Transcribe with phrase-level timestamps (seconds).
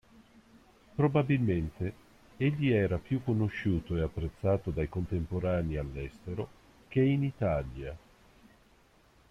[0.95, 1.93] Probabilmente
[2.37, 6.49] egli era più conosciuto e apprezzato dai contemporanei all'estero
[6.87, 7.95] che in Italia.